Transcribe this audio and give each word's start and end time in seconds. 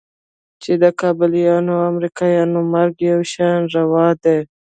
چې 0.61 0.71
د 0.83 0.85
کابليانو 1.01 1.71
او 1.77 1.81
امريکايانو 1.91 2.59
مرګ 2.73 2.95
يو 3.11 3.19
شان 3.33 3.59
روا 3.75 4.07
دى. 4.23 4.39